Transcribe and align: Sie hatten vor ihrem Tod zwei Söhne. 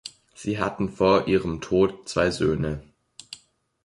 Sie 0.33 0.57
hatten 0.59 0.89
vor 0.89 1.27
ihrem 1.27 1.61
Tod 1.61 2.09
zwei 2.09 2.31
Söhne. 2.31 2.81